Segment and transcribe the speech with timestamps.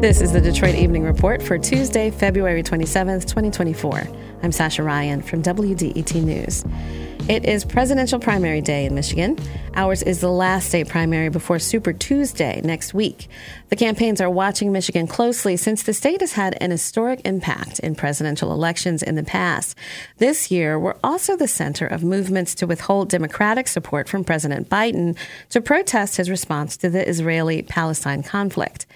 [0.00, 4.08] This is the Detroit Evening Report for Tuesday, February 27th, 2024.
[4.42, 6.64] I'm Sasha Ryan from WDET News.
[7.28, 9.38] It is presidential primary day in Michigan.
[9.74, 13.28] Ours is the last state primary before Super Tuesday next week.
[13.68, 17.94] The campaigns are watching Michigan closely since the state has had an historic impact in
[17.94, 19.76] presidential elections in the past.
[20.16, 25.14] This year, we're also the center of movements to withhold Democratic support from President Biden
[25.50, 28.86] to protest his response to the Israeli Palestine conflict.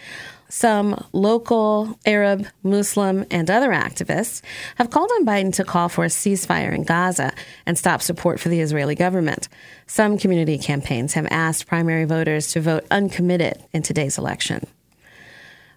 [0.54, 4.40] Some local Arab, Muslim, and other activists
[4.76, 7.32] have called on Biden to call for a ceasefire in Gaza
[7.66, 9.48] and stop support for the Israeli government.
[9.88, 14.64] Some community campaigns have asked primary voters to vote uncommitted in today's election.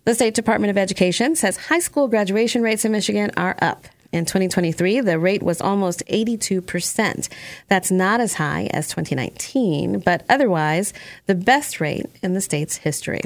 [0.05, 3.87] The State Department of Education says high school graduation rates in Michigan are up.
[4.11, 7.29] In 2023, the rate was almost 82%.
[7.67, 10.93] That's not as high as 2019, but otherwise
[11.25, 13.23] the best rate in the state's history.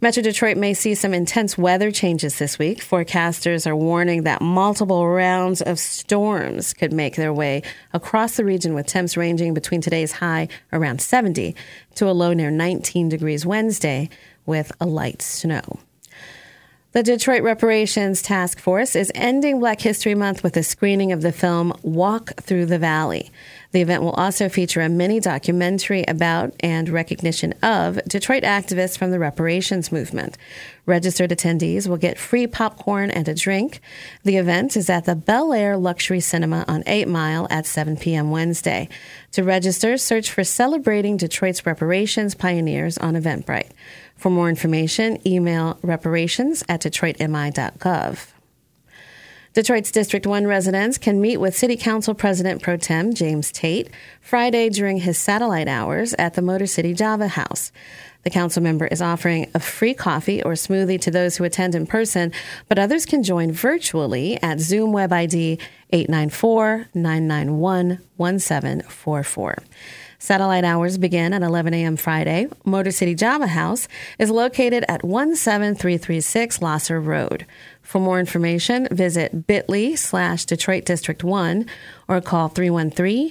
[0.00, 2.80] Metro Detroit may see some intense weather changes this week.
[2.80, 8.74] Forecasters are warning that multiple rounds of storms could make their way across the region
[8.74, 11.54] with temps ranging between today's high around 70
[11.96, 14.08] to a low near 19 degrees Wednesday
[14.44, 15.78] with a light snow.
[16.96, 21.30] The Detroit Reparations Task Force is ending Black History Month with a screening of the
[21.30, 23.30] film Walk Through the Valley.
[23.72, 29.10] The event will also feature a mini documentary about and recognition of Detroit activists from
[29.10, 30.38] the reparations movement.
[30.86, 33.80] Registered attendees will get free popcorn and a drink.
[34.24, 38.30] The event is at the Bel Air Luxury Cinema on 8 Mile at 7 p.m.
[38.30, 38.88] Wednesday.
[39.32, 43.72] To register, search for Celebrating Detroit's Reparations Pioneers on Eventbrite.
[44.16, 48.32] For more information, email reparations at detroitmi.gov.
[49.56, 53.88] Detroit's District 1 residents can meet with City Council President Pro Tem James Tate
[54.20, 57.72] Friday during his satellite hours at the Motor City Java House.
[58.24, 61.86] The council member is offering a free coffee or smoothie to those who attend in
[61.86, 62.32] person,
[62.68, 65.58] but others can join virtually at Zoom web ID
[65.90, 69.62] 894 991 1744.
[70.18, 71.96] Satellite hours begin at 11 a.m.
[71.96, 72.48] Friday.
[72.64, 73.88] Motor City Java House
[74.18, 77.46] is located at 17336 Lahser Road.
[77.82, 81.66] For more information, visit bit.ly slash Detroit District 1
[82.08, 83.30] or call 313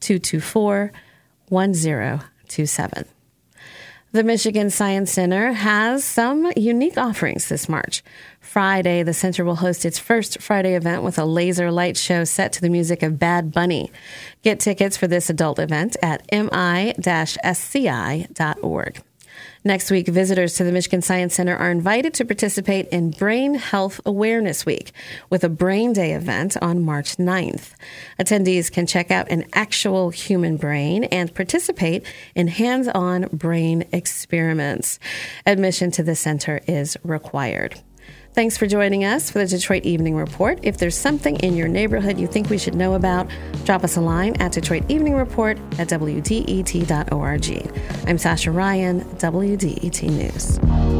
[0.00, 0.92] 224
[1.48, 3.17] 1027.
[4.10, 8.02] The Michigan Science Center has some unique offerings this March.
[8.40, 12.54] Friday, the center will host its first Friday event with a laser light show set
[12.54, 13.92] to the music of Bad Bunny.
[14.42, 16.94] Get tickets for this adult event at mi-sci.org.
[19.64, 24.00] Next week, visitors to the Michigan Science Center are invited to participate in Brain Health
[24.06, 24.92] Awareness Week
[25.30, 27.72] with a Brain Day event on March 9th.
[28.18, 34.98] Attendees can check out an actual human brain and participate in hands on brain experiments.
[35.44, 37.80] Admission to the center is required.
[38.32, 40.60] Thanks for joining us for the Detroit Evening Report.
[40.62, 43.28] If there's something in your neighborhood you think we should know about,
[43.64, 47.72] drop us a line at Detroit Evening Report at WDET.org.
[48.06, 50.97] I'm Sasha Ryan, WDET News.